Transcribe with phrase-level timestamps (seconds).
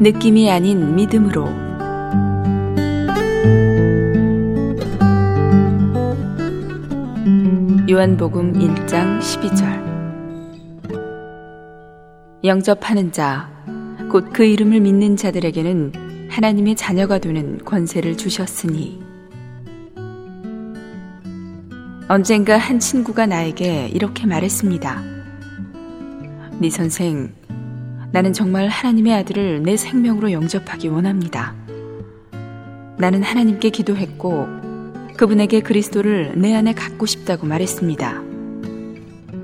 [0.00, 1.44] 느낌이 아닌 믿음으로.
[7.90, 9.88] 요한복음 1장 12절.
[12.44, 13.50] 영접하는 자,
[14.08, 19.02] 곧 그 이름을 믿는 자들에게는 하나님의 자녀가 되는 권세를 주셨으니.
[22.08, 25.02] 언젠가 한 친구가 나에게 이렇게 말했습니다.
[26.60, 27.32] 네 선생,
[28.12, 31.54] 나는 정말 하나님의 아들을 내 생명으로 영접하기 원합니다.
[32.96, 34.46] 나는 하나님께 기도했고
[35.16, 38.22] 그분에게 그리스도를 내 안에 갖고 싶다고 말했습니다.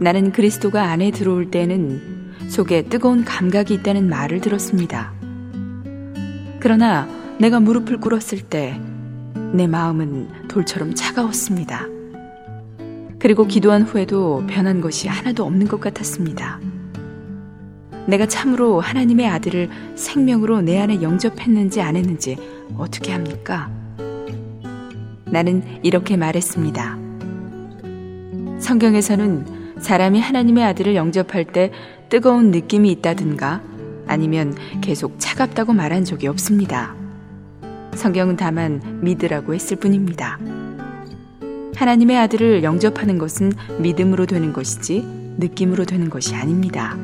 [0.00, 5.12] 나는 그리스도가 안에 들어올 때는 속에 뜨거운 감각이 있다는 말을 들었습니다.
[6.60, 8.80] 그러나 내가 무릎을 꿇었을 때
[9.52, 11.86] 내 마음은 돌처럼 차가웠습니다.
[13.18, 16.60] 그리고 기도한 후에도 변한 것이 하나도 없는 것 같았습니다.
[18.08, 22.38] 내가 참으로 하나님의 아들을 생명으로 내 안에 영접했는지 안 했는지
[22.78, 23.70] 어떻게 합니까?
[25.26, 26.98] 나는 이렇게 말했습니다.
[28.60, 31.70] 성경에서는 사람이 하나님의 아들을 영접할 때
[32.08, 33.62] 뜨거운 느낌이 있다든가
[34.06, 36.94] 아니면 계속 차갑다고 말한 적이 없습니다.
[37.94, 40.38] 성경은 다만 믿으라고 했을 뿐입니다.
[41.74, 45.04] 하나님의 아들을 영접하는 것은 믿음으로 되는 것이지
[45.36, 46.96] 느낌으로 되는 것이 아닙니다.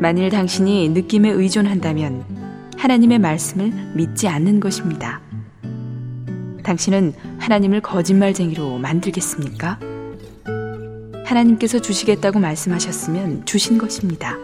[0.00, 2.24] 만일 당신이 느낌에 의존한다면
[2.76, 5.20] 하나님의 말씀을 믿지 않는 것입니다.
[6.62, 9.80] 당신은 하나님을 거짓말쟁이로 만들겠습니까?
[11.24, 14.36] 하나님께서 주시겠다고 말씀하셨으면 주신 것입니다.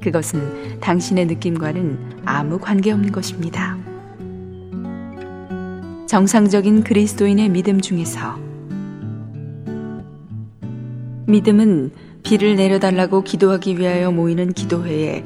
[0.00, 3.76] 그것은 당신의 느낌과는 아무 관계없는 것입니다.
[6.06, 8.38] 정상적인 그리스도인의 믿음 중에서
[11.26, 15.24] 믿음은 비를 내려달라고 기도하기 위하여 모이는 기도회에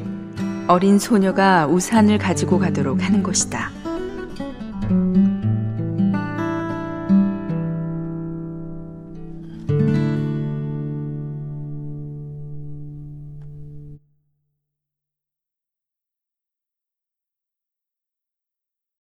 [0.68, 3.73] 어린 소녀가 우산을 가지고 가도록 하는 것이다.